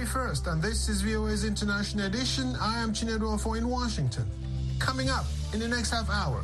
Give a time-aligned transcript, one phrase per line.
[0.00, 2.56] Tuesday, March 31st, and this is VOA's International Edition.
[2.60, 4.24] I am Chinedu Offor in Washington.
[4.78, 6.42] Coming up in the next half hour,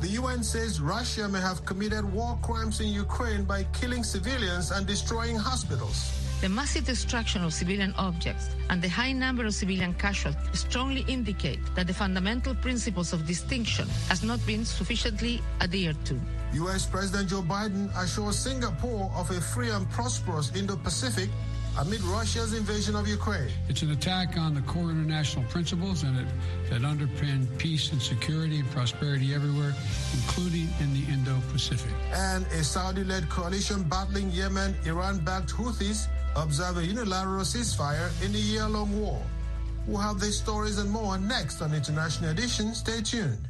[0.00, 4.86] the UN says Russia may have committed war crimes in Ukraine by killing civilians and
[4.86, 6.10] destroying hospitals.
[6.40, 11.60] The massive destruction of civilian objects and the high number of civilian casualties strongly indicate
[11.76, 16.18] that the fundamental principles of distinction has not been sufficiently adhered to.
[16.54, 16.84] U.S.
[16.84, 21.30] President Joe Biden assures Singapore of a free and prosperous Indo-Pacific
[21.78, 23.50] amid Russia's invasion of Ukraine.
[23.68, 26.26] It's an attack on the core international principles and it,
[26.70, 29.74] that underpin peace and security and prosperity everywhere,
[30.12, 31.92] including in the Indo-Pacific.
[32.12, 38.98] And a Saudi-led coalition battling Yemen, Iran-backed Houthis observe a unilateral ceasefire in the year-long
[39.00, 39.22] war.
[39.86, 42.74] We'll have these stories and more next on International Edition.
[42.74, 43.48] Stay tuned.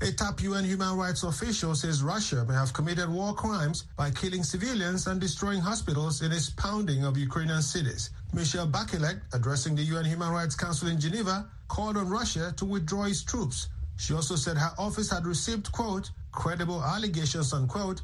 [0.00, 4.44] A top UN human rights official says Russia may have committed war crimes by killing
[4.44, 8.10] civilians and destroying hospitals in its pounding of Ukrainian cities.
[8.32, 13.06] Michelle Bachelet, addressing the UN Human Rights Council in Geneva, called on Russia to withdraw
[13.06, 13.70] its troops.
[13.96, 18.00] She also said her office had received, quote, credible allegations, unquote,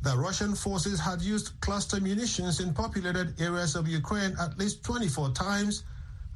[0.00, 5.32] that Russian forces had used cluster munitions in populated areas of Ukraine at least 24
[5.32, 5.84] times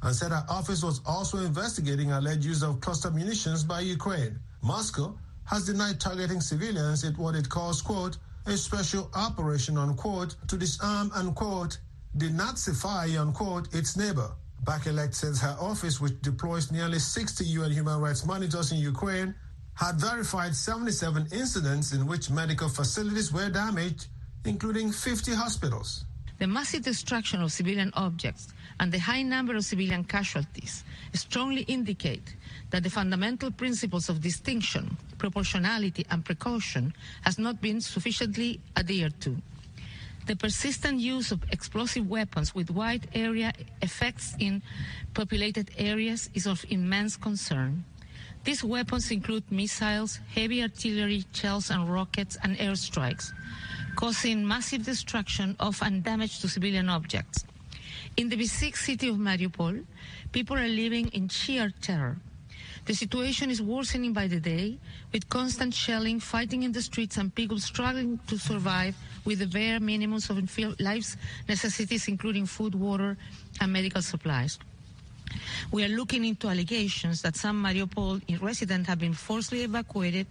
[0.03, 4.39] and said her office was also investigating alleged use of cluster munitions by Ukraine.
[4.61, 10.57] Moscow has denied targeting civilians in what it calls, quote, a special operation, unquote, to
[10.57, 11.77] disarm, unquote,
[12.17, 14.31] denazify, unquote, its neighbor.
[14.63, 19.33] Bachelet says her office, which deploys nearly 60 UN human rights monitors in Ukraine,
[19.73, 24.07] had verified 77 incidents in which medical facilities were damaged,
[24.45, 26.05] including 50 hospitals.
[26.39, 28.47] The massive destruction of civilian objects
[28.79, 32.35] and the high number of civilian casualties strongly indicate
[32.69, 39.35] that the fundamental principles of distinction, proportionality, and precaution has not been sufficiently adhered to.
[40.27, 43.51] The persistent use of explosive weapons with wide area
[43.81, 44.61] effects in
[45.13, 47.83] populated areas is of immense concern.
[48.43, 53.33] These weapons include missiles, heavy artillery, shells and rockets, and airstrikes,
[53.95, 57.43] causing massive destruction of and damage to civilian objects.
[58.19, 59.85] In the besieged city of Mariupol,
[60.33, 62.17] people are living in sheer terror.
[62.83, 64.77] The situation is worsening by the day,
[65.13, 69.79] with constant shelling, fighting in the streets, and people struggling to survive with the bare
[69.79, 70.35] minimums of
[70.81, 71.15] life's
[71.47, 73.15] necessities, including food, water,
[73.61, 74.59] and medical supplies.
[75.71, 80.27] We are looking into allegations that some Mariupol residents have been forcibly evacuated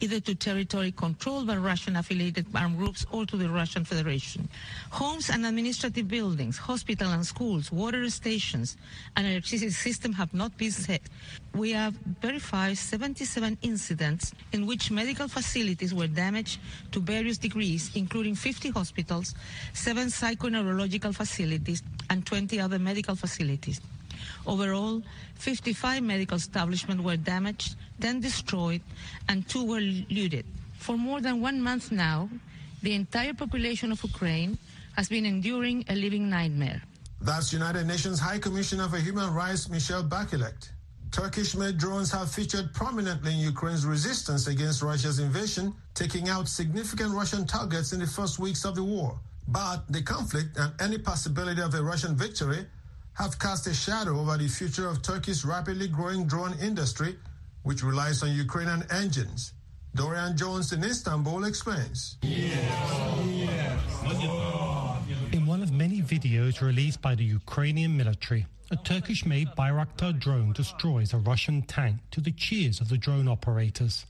[0.00, 4.48] either to territory controlled by Russian affiliated armed groups or to the Russian Federation.
[4.90, 8.76] Homes and administrative buildings, hospitals and schools, water stations,
[9.16, 11.02] and electricity system have not been set.
[11.54, 16.58] We have verified 77 incidents in which medical facilities were damaged
[16.92, 19.34] to various degrees, including 50 hospitals,
[19.72, 23.80] seven psychoneurological facilities, and 20 other medical facilities.
[24.46, 25.02] Overall,
[25.36, 28.80] 55 medical establishments were damaged, then destroyed,
[29.28, 30.44] and two were looted.
[30.78, 32.28] For more than one month now,
[32.82, 34.58] the entire population of Ukraine
[34.96, 36.82] has been enduring a living nightmare.
[37.20, 40.70] That's United Nations High Commissioner for Human Rights, Michelle Bachelet.
[41.12, 47.46] Turkish-made drones have featured prominently in Ukraine's resistance against Russia's invasion, taking out significant Russian
[47.46, 49.20] targets in the first weeks of the war.
[49.48, 52.64] But the conflict and any possibility of a Russian victory
[53.14, 57.16] have cast a shadow over the future of Turkey's rapidly growing drone industry,
[57.62, 59.52] which relies on Ukrainian engines.
[59.94, 62.16] Dorian Jones in Istanbul explains.
[65.32, 70.52] In one of many videos released by the Ukrainian military, a Turkish made Bayraktar drone
[70.52, 74.06] destroys a Russian tank to the cheers of the drone operators.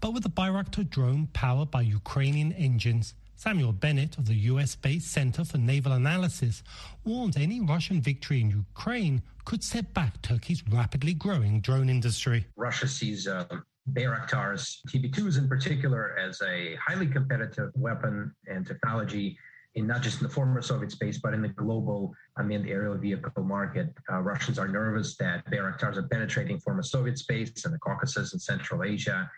[0.00, 5.12] But with the Bayraktar drone powered by Ukrainian engines, Samuel Bendett of the US based
[5.12, 6.64] Center for Naval Analysis
[7.04, 12.44] warns any Russian victory in Ukraine could set back Turkey's rapidly growing drone industry.
[12.56, 13.46] Russia sees uh,
[13.92, 19.38] Bayraktars, TB2s in particular, as a highly competitive weapon and technology.
[19.76, 23.44] In not just in the former Soviet space, but in the global unmanned aerial vehicle
[23.44, 23.94] market.
[24.10, 28.42] Uh, Russians are nervous that Bayraktars are penetrating former Soviet space and the Caucasus and
[28.42, 29.30] Central Asia.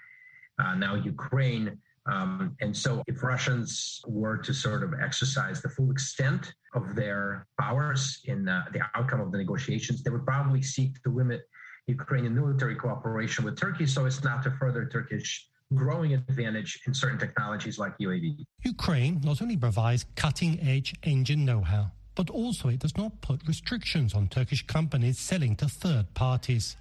[0.59, 1.77] Uh, now, Ukraine
[2.07, 7.47] um, and so, if Russians were to sort of exercise the full extent of their
[7.61, 11.43] powers in uh, the outcome of the negotiations, they would probably seek to limit
[11.87, 17.19] Ukrainian military cooperation with Turkey so as not to further Turkish growing advantage in certain
[17.19, 18.45] technologies like UAV.
[18.65, 23.47] Ukraine not only provides cutting edge engine know how, but also it does not put
[23.47, 26.77] restrictions on Turkish companies selling to third parties.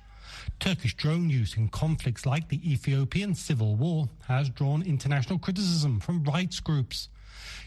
[0.59, 6.23] Turkish drone use in conflicts like the Ethiopian civil war has drawn international criticism from
[6.23, 7.09] rights groups.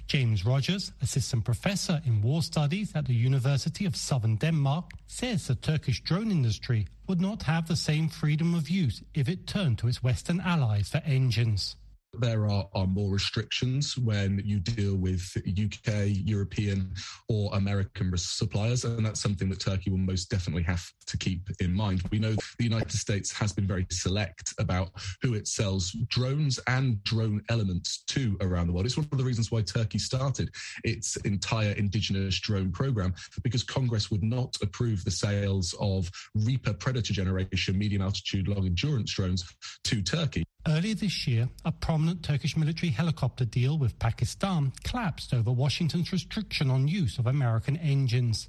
[0.06, 5.55] James Rogers, assistant professor in war studies at the University of Southern Denmark, says the
[5.55, 9.88] Turkish drone industry would not have the same freedom of use if it turned to
[9.88, 11.76] its Western allies for engines.
[12.19, 16.93] There are, are more restrictions when you deal with UK, European,
[17.29, 21.73] or American suppliers, and that's something that Turkey will most definitely have to keep in
[21.73, 22.03] mind.
[22.11, 24.91] We know the United States has been very select about
[25.23, 28.85] who it sells drones and drone elements to around the world.
[28.85, 30.50] It's one of the reasons why Turkey started
[30.85, 37.15] its entire indigenous drone program, because Congress would not approve the sales of Reaper Predator
[37.15, 39.44] generation medium altitude long endurance drones
[39.85, 40.44] to Turkey.
[40.64, 46.70] Earlier this year, a prominent Turkish military helicopter deal with Pakistan collapsed over Washington's restriction
[46.70, 48.49] on use of American engines.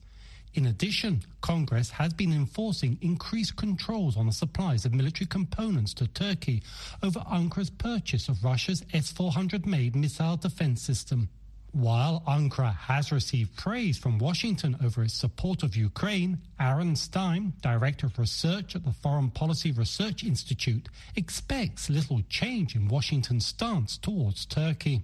[0.53, 6.05] In addition, Congress has been enforcing increased controls on the supplies of military components to
[6.05, 6.61] Turkey
[7.01, 11.29] over Ankara's purchase of Russia's S 400 made missile defense system.
[11.73, 18.05] While Ankara has received praise from Washington over its support of Ukraine, Aaron Stein, Director
[18.05, 24.45] of Research at the Foreign Policy Research Institute, expects little change in Washington's stance towards
[24.45, 25.01] Turkey.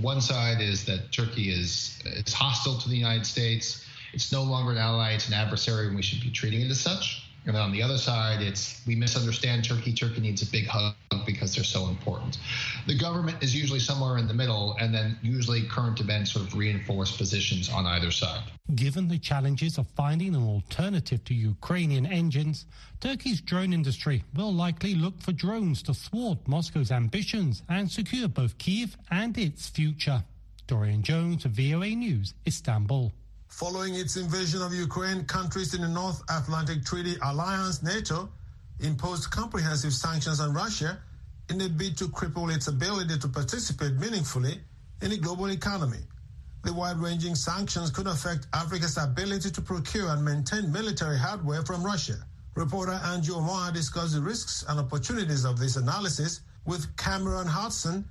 [0.00, 3.86] One side is that Turkey is, is hostile to the United States.
[4.12, 6.80] It's no longer an ally, it's an adversary, and we should be treating it as
[6.80, 7.27] such.
[7.48, 9.94] And then on the other side, it's we misunderstand Turkey.
[9.94, 12.36] Turkey needs a big hug because they're so important.
[12.86, 16.54] The government is usually somewhere in the middle, and then usually current events sort of
[16.54, 18.42] reinforce positions on either side.
[18.74, 22.66] Given the challenges of finding an alternative to Ukrainian engines,
[23.00, 28.58] Turkey's drone industry will likely look for drones to thwart Moscow's ambitions and secure both
[28.58, 30.22] Kiev and its future.
[30.66, 33.10] Dorian Jones, VOA News, Istanbul.
[33.48, 38.28] Following its invasion of Ukraine, countries in the North Atlantic Treaty Alliance, NATO,
[38.80, 40.98] imposed comprehensive sanctions on Russia
[41.48, 44.60] in a bid to cripple its ability to participate meaningfully
[45.02, 45.98] in the global economy.
[46.62, 52.18] The wide-ranging sanctions could affect Africa's ability to procure and maintain military hardware from Russia.
[52.54, 58.04] Reporter Andrew Omar discussed the risks and opportunities of this analysis with Cameron Hudson,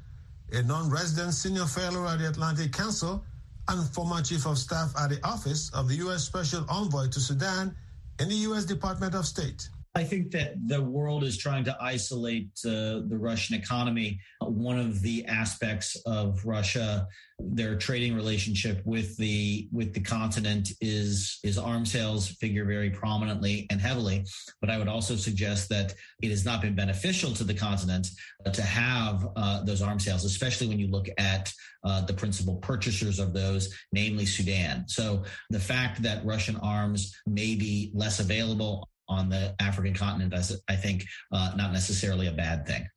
[0.51, 3.23] a non-resident senior fellow at the Atlantic Council
[3.69, 6.23] and former chief of staff at the office of the U.S.
[6.23, 7.75] Special Envoy to Sudan
[8.19, 8.65] in the U.S.
[8.65, 9.69] Department of State.
[9.97, 14.19] I think that the world is trying to isolate uh, the Russian economy.
[14.41, 17.07] One of the aspects of Russia,
[17.39, 23.65] their trading relationship with the with the continent is is arms sales figure very prominently
[23.71, 24.23] and heavily.
[24.61, 28.07] But I would also suggest that it has not been beneficial to the continent
[28.53, 31.51] to have uh, those arms sales, especially when you look at
[31.83, 34.87] uh, the principal purchasers of those, namely Sudan.
[34.87, 40.33] So the fact that Russian arms may be less available on the African continent,
[40.69, 42.87] I think, uh, not necessarily a bad thing.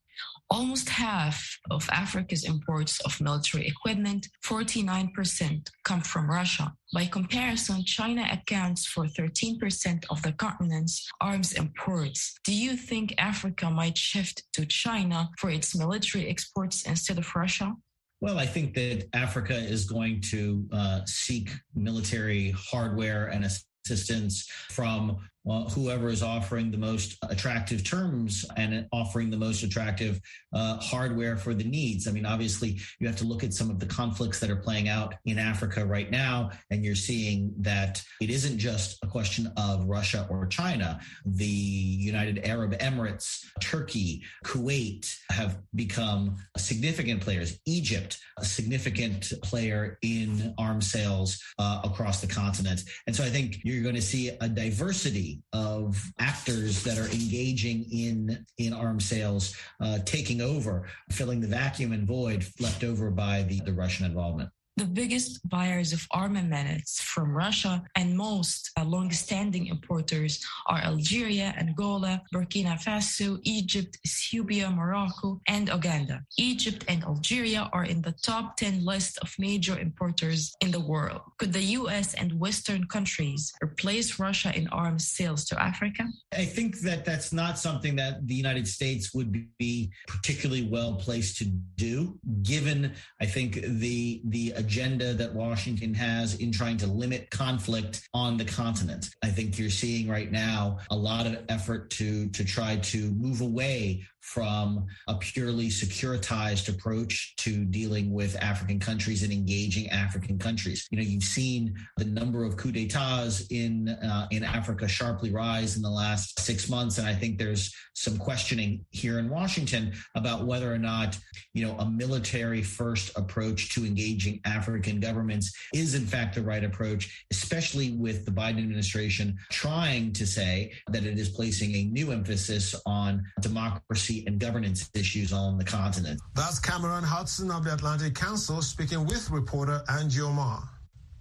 [0.53, 6.73] Almost half of Africa's imports of military equipment, 49%, come from Russia.
[6.93, 12.35] By comparison, China accounts for 13% of the continent's arms imports.
[12.45, 17.77] Do you think Africa might shift to China for its military exports instead of Russia?
[18.21, 25.17] Well, I think that Africa is going to uh, seek military hardware and assistance from
[25.49, 30.21] uh, whoever is offering the most attractive terms and offering the most attractive
[30.53, 32.07] uh, hardware for the needs.
[32.07, 34.89] I mean, obviously, you have to look at some of the conflicts that are playing
[34.89, 39.87] out in Africa right now, and you're seeing that it isn't just a question of
[39.87, 41.01] Russia or China.
[41.25, 47.59] The United Arab Emirates, Turkey, Kuwait have become significant players.
[47.67, 52.83] Egypt, a significant player in arms sales uh, across the continent.
[53.07, 57.87] And so I think you're going to see a diversity of actors that are engaging
[57.93, 63.43] in in arms sales uh, taking over, filling the vacuum and void left over by
[63.43, 69.67] the, the Russian involvement the biggest buyers of armaments from Russia and most uh, long-standing
[69.67, 76.23] importers are Algeria, Angola, Burkina Faso, Egypt, Ethiopia, Morocco, and Uganda.
[76.39, 81.21] Egypt and Algeria are in the top 10 list of major importers in the world.
[81.37, 86.05] Could the US and Western countries replace Russia in arms sales to Africa?
[86.33, 91.37] I think that that's not something that the United States would be particularly well placed
[91.39, 91.45] to
[91.77, 98.09] do, given I think the the agenda that Washington has in trying to limit conflict
[98.15, 99.11] on the continent.
[99.21, 103.41] I think you're seeing right now a lot of effort to to try to move
[103.41, 110.87] away from a purely securitized approach to dealing with African countries and engaging African countries.
[110.91, 115.77] You know, you've seen the number of coups d'etats in uh, in Africa sharply rise
[115.77, 120.47] in the last six months, and I think there's some questioning here in Washington about
[120.47, 121.19] whether or not
[121.55, 126.65] you know a military first approach to engaging African governments is in fact the right
[126.65, 132.13] approach, especially with the Biden administration trying to say that it is placing a new
[132.13, 136.21] emphasis on democracy and governance issues on the continent.
[136.35, 140.69] That's Cameron Hudson of the Atlantic Council speaking with reporter Angie Omar.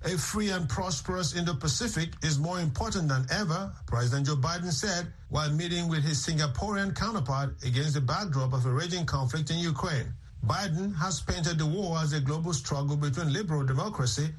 [0.06, 5.52] A free and prosperous Indo-Pacific is more important than ever, President Joe Biden said while
[5.52, 10.14] meeting with his Singaporean counterpart against the backdrop of a raging conflict in Ukraine.
[10.46, 14.30] Biden has painted the war as a global struggle between liberal democracy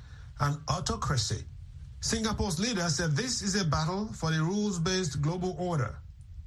[0.40, 1.44] and autocracy.
[2.00, 5.94] Singapore's leader said this is a battle for the rules-based global order.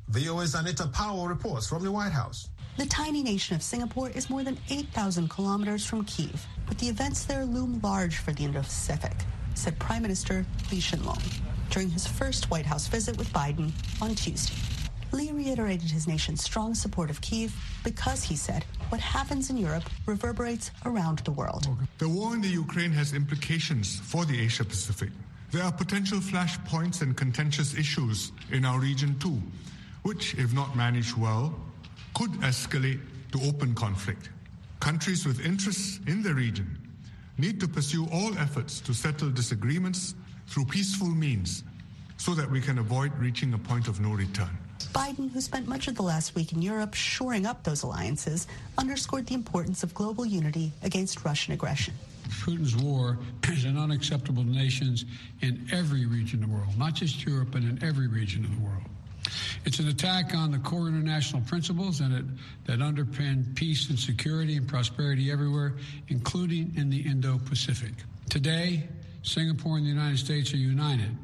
[0.10, 2.50] VOA's Anita Powell reports from the White House.
[2.78, 7.26] The tiny nation of Singapore is more than 8,000 kilometers from Kiev, but the events
[7.26, 9.14] there loom large for the Indo-Pacific,
[9.54, 14.14] said Prime Minister Lee Hsien Loong during his first White House visit with Biden on
[14.16, 14.56] Tuesday.
[15.12, 19.84] Lee reiterated his nation's strong support of Kiev because, he said, what happens in Europe
[20.06, 21.68] reverberates around the world.
[22.00, 25.10] The war in the Ukraine has implications for the Asia Pacific.
[25.52, 29.40] There are potential flashpoints and contentious issues in our region too,
[30.04, 31.54] which, if not managed well,
[32.14, 33.00] could escalate
[33.32, 34.30] to open conflict.
[34.80, 36.78] Countries with interests in the region
[37.38, 40.14] need to pursue all efforts to settle disagreements
[40.48, 41.64] through peaceful means
[42.18, 44.58] so that we can avoid reaching a point of no return.
[44.94, 49.26] Biden, who spent much of the last week in Europe shoring up those alliances, underscored
[49.26, 51.94] the importance of global unity against Russian aggression.
[52.28, 53.18] Putin's war
[53.50, 55.06] is an unacceptable to nations
[55.42, 58.62] in every region of the world, not just Europe, but in every region of the
[58.62, 58.84] world.
[59.66, 62.26] It's an attack on the core international principles and it,
[62.66, 65.74] that underpin peace and security and prosperity everywhere,
[66.08, 67.94] including in the Indo-Pacific.
[68.30, 68.88] Today,
[69.22, 71.16] Singapore and the United States are united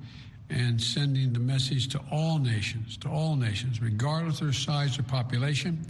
[0.49, 5.03] and sending the message to all nations, to all nations, regardless of their size or
[5.03, 5.85] population,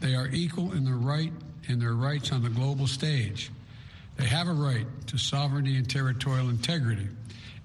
[0.00, 1.32] they are equal in their right
[1.68, 3.50] in their rights on the global stage.
[4.16, 7.08] They have a right to sovereignty and territorial integrity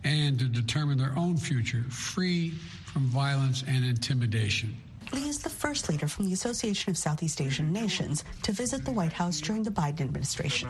[0.04, 2.54] and to determine their own future free
[2.90, 4.76] from violence and intimidation.
[5.12, 8.92] Lee is the first leader from the Association of Southeast Asian Nations to visit the
[8.92, 10.70] White House during the Biden administration.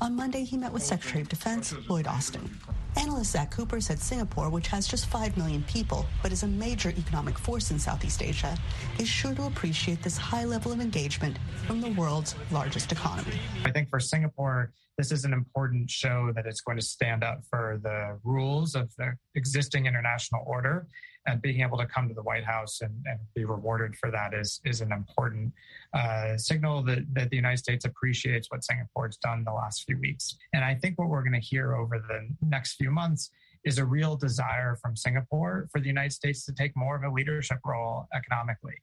[0.00, 2.50] On Monday, he met with Secretary of Defense Lloyd Austin.
[2.96, 6.88] Analyst Zach Cooper said Singapore, which has just 5 million people but is a major
[6.90, 8.56] economic force in Southeast Asia,
[8.98, 13.38] is sure to appreciate this high level of engagement from the world's largest economy.
[13.64, 17.42] I think for Singapore, this is an important show that it's going to stand up
[17.48, 20.88] for the rules of the existing international order
[21.28, 24.32] and being able to come to the White House and, and be rewarded for that
[24.34, 25.52] is is an important
[25.92, 30.36] uh, signal that, that the United States appreciates what Singapore's done the last few weeks.
[30.54, 33.30] And I think what we're going to hear over the next few months
[33.64, 37.10] is a real desire from Singapore for the United States to take more of a
[37.10, 38.74] leadership role economically.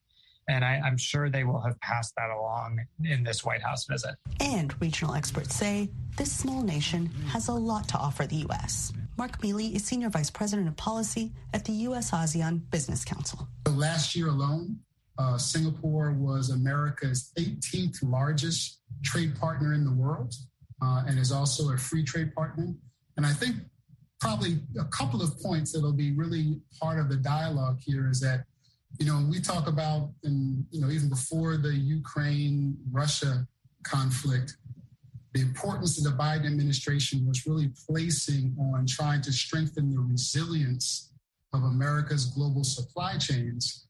[0.47, 4.13] And I, am sure they will have passed that along in this White House visit.
[4.39, 8.93] And regional experts say this small nation has a lot to offer the U.S.
[9.17, 12.11] Marc Mealy is Senior Vice President of Policy at the U.S.
[12.11, 13.47] ASEAN Business Council.
[13.69, 14.77] Last year alone,
[15.17, 20.33] uh, Singapore was America's 18th largest trade partner in the world
[20.81, 22.73] uh, and is also a free trade partner.
[23.15, 23.55] And I think
[24.19, 28.43] probably a couple of points that'll be really part of the dialogue here is that,
[28.99, 33.47] you know, we talk about, and, you know, even before the Ukraine Russia
[33.83, 34.57] conflict,
[35.35, 41.11] the importance of the Biden administration was really placing on trying to strengthen the resilience
[41.53, 43.85] of America's global supply chains.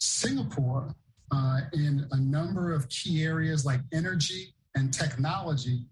[0.00, 0.92] Singapore,
[1.30, 5.84] uh, in a number of key areas like energy and technology,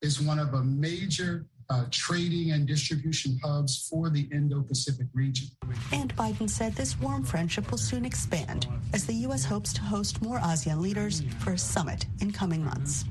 [0.00, 5.48] is one of a major uh, trading and distribution hubs for the Indo Pacific region.
[5.92, 9.44] And Biden said this warm friendship will soon expand as the U.S.
[9.44, 13.04] hopes to host more ASEAN leaders for a summit in coming months.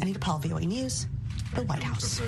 [0.00, 1.06] Anita Powell, VOA News,
[1.54, 2.20] the White House.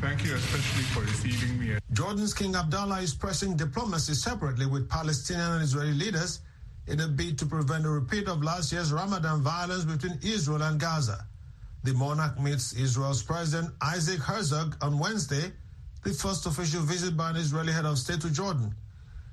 [0.00, 1.76] Thank you especially for receiving me.
[1.92, 6.40] Jordan's King Abdullah is pressing diplomacy separately with Palestinian and Israeli leaders
[6.88, 10.80] in a bid to prevent a repeat of last year's Ramadan violence between Israel and
[10.80, 11.24] Gaza.
[11.84, 15.52] The monarch meets Israel's President Isaac Herzog on Wednesday,
[16.02, 18.74] the first official visit by an Israeli head of state to Jordan.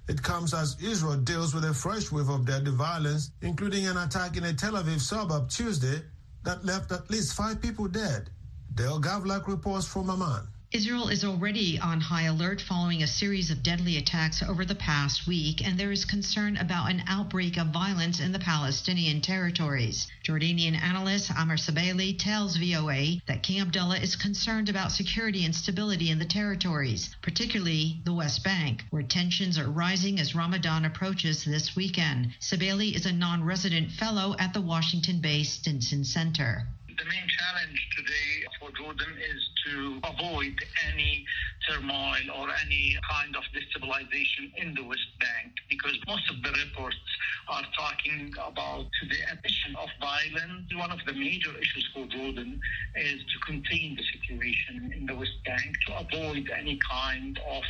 [0.07, 4.37] It comes as Israel deals with a fresh wave of deadly violence, including an attack
[4.37, 6.01] in a Tel Aviv suburb Tuesday
[6.49, 8.31] that left at least five people dead.
[8.73, 10.47] Dale Gavlak reports from Amman.
[10.71, 15.25] Israel is already on high alert following a series of deadly attacks over the past
[15.25, 20.05] week, and there is concern about an outbreak of violence in the Palestinian territories.
[20.23, 26.11] Jordanian analyst Amr Sabeli tells VOA that King Abdullah is concerned about security and stability
[26.11, 31.75] in the territories, particularly the West Bank, where tensions are rising as Ramadan approaches this
[31.75, 32.35] weekend.
[32.39, 36.67] Sabeli is a non resident fellow at the Washington based Stimson Center.
[36.85, 38.45] The main challenge today
[38.77, 40.55] Jordan is to avoid
[40.93, 41.25] any
[41.67, 46.95] turmoil or any kind of destabilization in the West Bank because most of the reports
[47.47, 50.67] are talking about the addition of violence.
[50.75, 52.59] One of the major issues for Jordan
[52.95, 57.63] is to contain the situation in the West Bank to avoid any kind of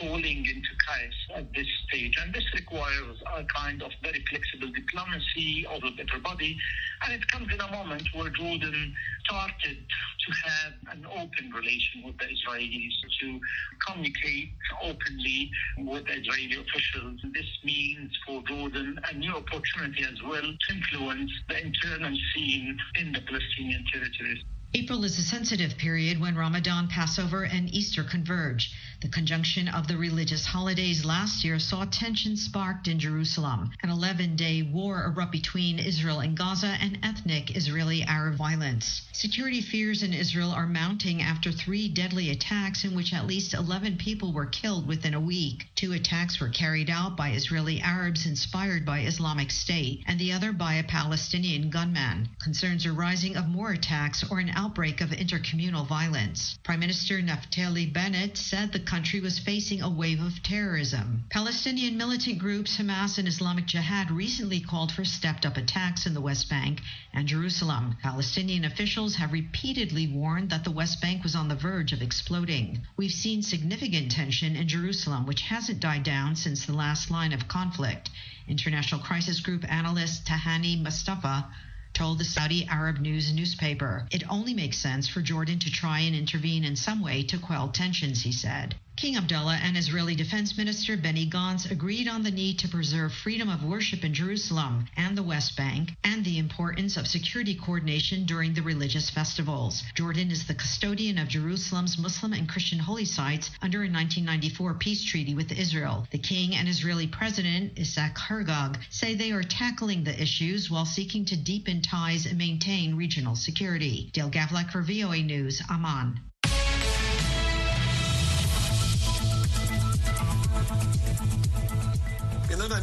[0.00, 2.16] falling into chaos at this stage.
[2.22, 6.56] And this requires a kind of very flexible diplomacy of everybody.
[7.04, 9.78] And it comes in a moment where Jordan started
[10.26, 13.40] to have an open relation with the Israelis, to
[13.86, 14.52] communicate
[14.82, 17.20] openly with Israeli officials.
[17.34, 23.12] This means for Jordan a new opportunity as well to influence the internal scene in
[23.12, 24.42] the Palestinian territories.
[24.74, 28.74] April is a sensitive period when Ramadan, Passover, and Easter converge.
[29.02, 33.72] The conjunction of the religious holidays last year saw tensions sparked in Jerusalem.
[33.82, 39.02] An 11 day war erupt between Israel and Gaza and ethnic Israeli Arab violence.
[39.10, 43.96] Security fears in Israel are mounting after three deadly attacks in which at least 11
[43.96, 45.66] people were killed within a week.
[45.74, 50.52] Two attacks were carried out by Israeli Arabs inspired by Islamic State, and the other
[50.52, 52.28] by a Palestinian gunman.
[52.40, 56.56] Concerns are rising of more attacks or an outbreak of intercommunal violence.
[56.62, 61.24] Prime Minister Naftali Bennett said the country was facing a wave of terrorism.
[61.30, 66.20] Palestinian militant groups Hamas and Islamic Jihad recently called for stepped up attacks in the
[66.20, 66.78] West Bank
[67.14, 67.96] and Jerusalem.
[68.02, 72.82] Palestinian officials have repeatedly warned that the West Bank was on the verge of exploding.
[72.98, 77.48] We've seen significant tension in Jerusalem, which hasn't died down since the last line of
[77.48, 78.10] conflict.
[78.46, 81.46] International Crisis Group analyst Tahani Mustafa
[81.92, 84.06] told the Saudi Arab News newspaper.
[84.10, 87.68] It only makes sense for Jordan to try and intervene in some way to quell
[87.68, 88.74] tensions, he said.
[88.94, 93.48] King Abdullah and Israeli Defense Minister Benny Gantz agreed on the need to preserve freedom
[93.48, 98.52] of worship in Jerusalem and the West Bank and the importance of security coordination during
[98.52, 99.82] the religious festivals.
[99.94, 105.02] Jordan is the custodian of Jerusalem's Muslim and Christian holy sites under a 1994 peace
[105.02, 106.06] treaty with Israel.
[106.10, 111.24] The king and Israeli President Isaac Herzog say they are tackling the issues while seeking
[111.24, 114.10] to deepen ties and maintain regional security.
[114.12, 116.20] Dale Gavlak for VOA News, Amman.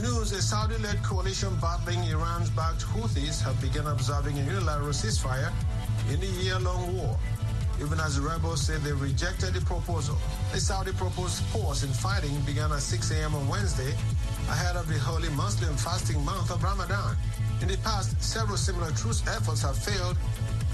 [0.02, 5.52] News, a Saudi-led coalition battling Iran's backed Houthis have begun observing a unilateral ceasefire
[6.12, 7.18] in the year-long war,
[7.82, 10.18] even as the rebels say they rejected the proposal.
[10.54, 13.36] The Saudi proposed pause in fighting began at 6 a.m.
[13.36, 13.94] on Wednesday
[14.48, 17.16] ahead of the holy Muslim fasting month of Ramadan.
[17.62, 20.18] In the past, several similar truce efforts have failed,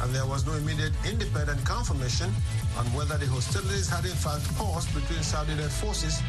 [0.02, 2.30] and there was no immediate independent confirmation
[2.78, 6.22] on whether the hostilities had in fact paused between Saudi-led forces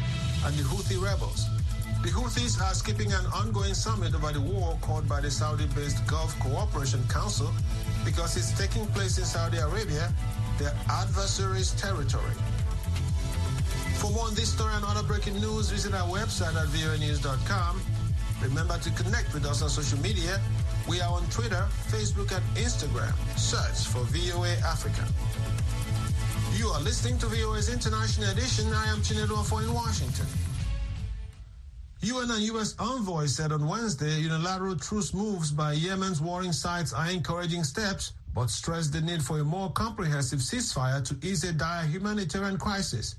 [0.45, 1.56] and the Houthi rebels.
[2.07, 6.39] The Houthis are skipping an ongoing summit over the war called by the Saudi-based Gulf
[6.39, 7.51] Cooperation Council
[8.05, 10.13] because it's taking place in Saudi Arabia,
[10.57, 12.31] their adversary's territory.
[13.99, 17.81] For more on this story and other breaking news, visit our website at voanews.com.
[18.41, 20.39] Remember to connect with us on social media.
[20.87, 23.11] We are on Twitter, Facebook, and Instagram.
[23.37, 25.03] Search for VOA Africa.
[26.55, 28.71] You are listening to VOA's International Edition.
[28.71, 30.27] I am Chinedu Offor in Washington.
[32.01, 32.75] UN and U.S.
[32.77, 38.51] envoys said on Wednesday unilateral truce moves by Yemen's warring sides are encouraging steps, but
[38.51, 43.15] stressed the need for a more comprehensive ceasefire to ease a dire humanitarian crisis.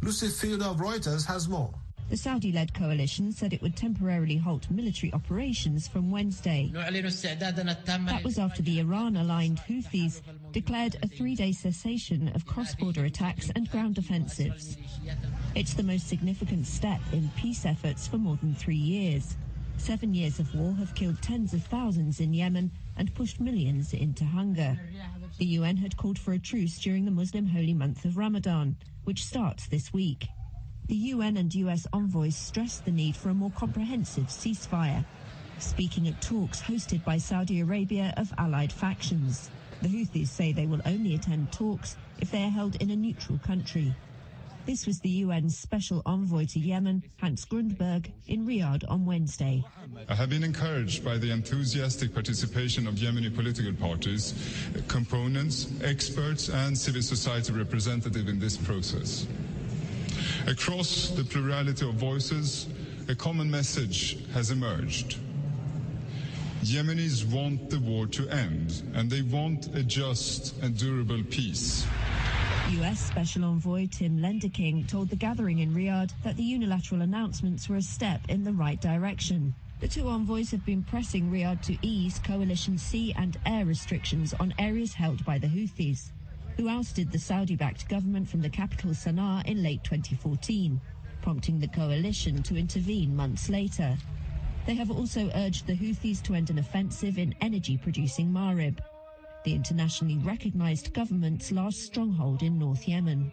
[0.00, 1.74] Lucy Field of Reuters has more.
[2.10, 6.70] The Saudi led coalition said it would temporarily halt military operations from Wednesday.
[6.72, 10.20] That was after the Iran aligned Houthis
[10.52, 14.76] declared a three day cessation of cross border attacks and ground offensives.
[15.54, 19.36] It's the most significant step in peace efforts for more than three years.
[19.76, 24.24] Seven years of war have killed tens of thousands in Yemen and pushed millions into
[24.24, 24.78] hunger.
[25.38, 29.24] The UN had called for a truce during the Muslim holy month of Ramadan, which
[29.24, 30.28] starts this week.
[30.86, 35.04] The UN and US envoys stressed the need for a more comprehensive ceasefire,
[35.58, 39.50] speaking at talks hosted by Saudi Arabia of allied factions.
[39.80, 43.38] The Houthis say they will only attend talks if they are held in a neutral
[43.38, 43.94] country.
[44.66, 49.64] This was the UN's special envoy to Yemen, Hans Grundberg, in Riyadh on Wednesday.
[50.08, 54.34] I have been encouraged by the enthusiastic participation of Yemeni political parties,
[54.88, 59.26] components, experts, and civil society representatives in this process.
[60.46, 62.66] Across the plurality of voices,
[63.08, 65.16] a common message has emerged.
[66.62, 71.86] Yemenis want the war to end, and they want a just and durable peace.
[72.72, 77.76] US Special Envoy Tim Lenderking told the gathering in Riyadh that the unilateral announcements were
[77.76, 79.54] a step in the right direction.
[79.80, 84.52] The two envoys have been pressing Riyadh to ease coalition sea and air restrictions on
[84.58, 86.10] areas held by the Houthis,
[86.56, 90.80] who ousted the Saudi backed government from the capital Sana'a in late 2014,
[91.22, 93.96] prompting the coalition to intervene months later.
[94.66, 98.78] They have also urged the Houthis to end an offensive in energy producing Marib,
[99.44, 103.30] the internationally recognized government's last stronghold in North Yemen.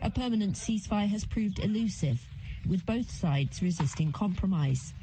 [0.00, 2.26] A permanent ceasefire has proved elusive,
[2.66, 4.94] with both sides resisting compromise.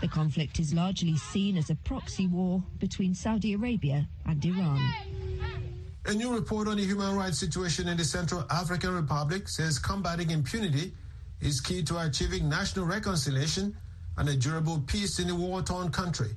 [0.00, 4.80] The conflict is largely seen as a proxy war between Saudi Arabia and Iran.
[6.06, 10.30] A new report on the human rights situation in the Central African Republic says combating
[10.30, 10.92] impunity
[11.40, 13.76] is key to achieving national reconciliation
[14.16, 16.30] and a durable peace in the war-torn country.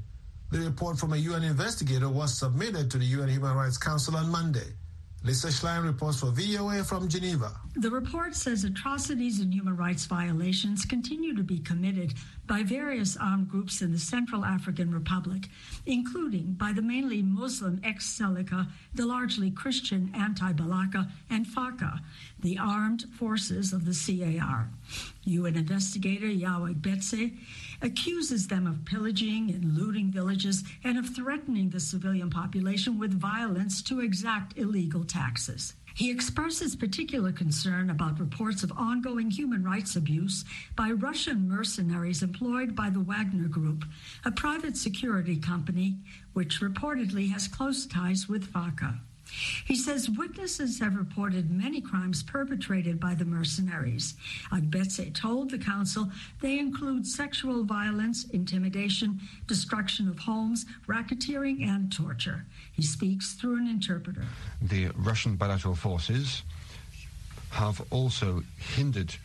[0.52, 4.30] The report from a UN investigator was submitted to the UN Human Rights Council on
[4.30, 4.76] Monday.
[5.24, 7.54] Lisa Schlein reports for VOA from Geneva.
[7.76, 12.14] The report says atrocities and human rights violations continue to be committed
[12.46, 15.50] by various armed groups in the Central African Republic,
[15.88, 22.00] including by the mainly Muslim ex Seleka, the largely Christian anti Balaka, and FACA,
[22.42, 24.70] the armed forces of the CAR.
[25.24, 27.36] UN investigator Yawo Agbetse
[27.82, 33.82] accuses them of pillaging and looting villages and of threatening the civilian population with violence
[33.82, 35.74] to exact illegal taxes.
[35.96, 40.44] He expresses particular concern about reports of ongoing human rights abuse
[40.76, 43.86] by Russian mercenaries employed by the Wagner Group,
[44.26, 45.98] a private security company
[46.34, 49.00] which reportedly has close ties with FACA.
[49.66, 54.16] He says witnesses have reported many crimes perpetrated by the mercenaries.
[54.52, 56.10] Agbetse told the council
[56.42, 62.46] they include sexual violence, intimidation, destruction of homes, racketeering, and torture.
[62.74, 64.26] He speaks through an interpreter.
[64.62, 66.44] The Russian bilateral forces
[67.52, 68.44] have also
[68.76, 69.16] hindered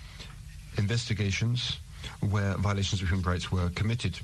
[0.76, 1.78] investigations
[2.20, 4.18] where violations of human rights were committed.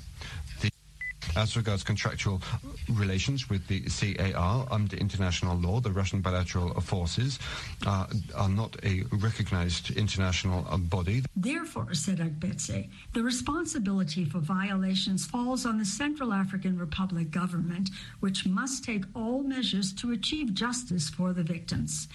[1.36, 2.40] As regards contractual
[2.88, 7.40] relations with the CAR under international law, the Russian bilateral forces
[7.86, 11.24] uh, are not a recognized international body.
[11.34, 18.46] Therefore, said Agbetse, the responsibility for violations falls on the Central African Republic government, which
[18.46, 22.06] must take all measures to achieve justice for the victims.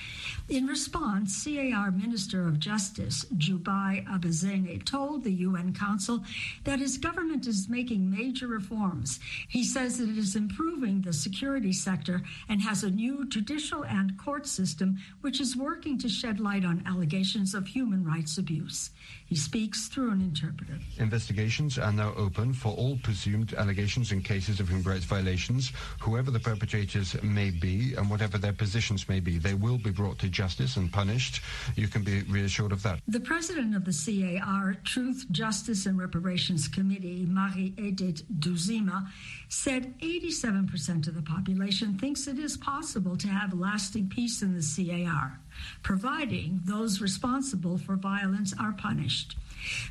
[0.48, 6.24] In response, CAR Minister of Justice, Jubai Abazene, told the UN Council
[6.64, 9.09] that his government is making major reforms
[9.48, 14.18] he says that it is improving the security sector and has a new judicial and
[14.18, 18.92] court system which is working to shed light on allegations of human rights abuse.
[19.26, 20.80] He speaks through an interpreter.
[20.98, 26.32] Investigations are now open for all presumed allegations and cases of human rights violations, whoever
[26.32, 29.38] the perpetrators may be and whatever their positions may be.
[29.38, 31.42] They will be brought to justice and punished.
[31.76, 33.00] You can be reassured of that.
[33.08, 38.99] The president of the CAR Truth, Justice and Reparations Committee, Marie Edith Douzima,
[39.48, 45.06] said 87% of the population thinks it is possible to have lasting peace in the
[45.06, 45.40] CAR,
[45.84, 49.36] providing those responsible for violence are punished.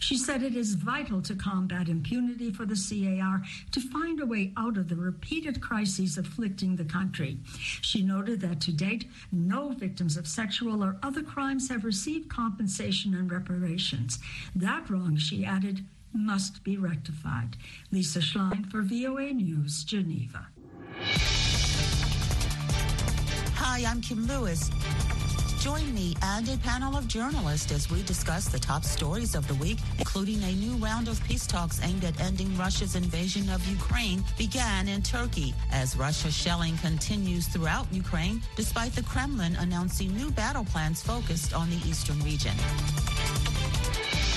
[0.00, 3.42] She said it is vital to combat impunity for the CAR
[3.72, 7.38] to find a way out of the repeated crises afflicting the country.
[7.82, 13.14] She noted that to date, no victims of sexual or other crimes have received compensation
[13.14, 14.18] and reparations.
[14.54, 17.56] That wrong, she added, must be rectified.
[17.90, 20.48] Lisa Schlein for VOA News, Geneva.
[23.54, 24.70] Hi, I'm Kim Lewis.
[25.60, 29.54] Join me and a panel of journalists as we discuss the top stories of the
[29.54, 34.22] week, including a new round of peace talks aimed at ending Russia's invasion of Ukraine
[34.38, 40.64] began in Turkey as Russia shelling continues throughout Ukraine, despite the Kremlin announcing new battle
[40.64, 42.54] plans focused on the eastern region.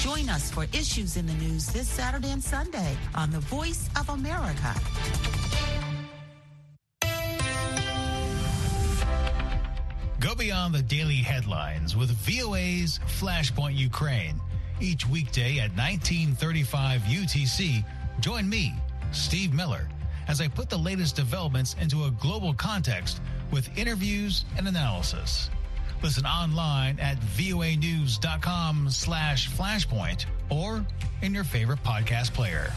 [0.02, 4.10] Join us for Issues in the News this Saturday and Sunday on The Voice of
[4.10, 4.74] America.
[10.20, 14.42] Go beyond the daily headlines with VOA's Flashpoint Ukraine.
[14.80, 17.86] Each weekday at 1935 UTC,
[18.22, 18.74] join me,
[19.12, 19.88] Steve Miller,
[20.28, 25.52] as I put the latest developments into a global context with interviews and analysis.
[26.04, 30.84] Listen online at voanews.com slash flashpoint or
[31.22, 32.74] in your favorite podcast player.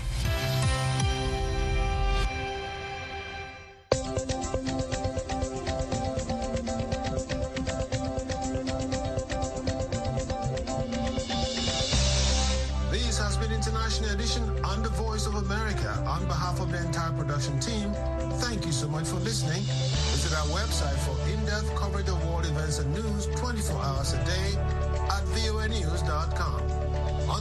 [12.91, 15.89] This has been International Edition on the Voice of America.
[16.07, 17.93] On behalf of the entire production team,
[18.35, 19.63] thank you so much for listening.
[20.13, 21.75] Visit our website for in-depth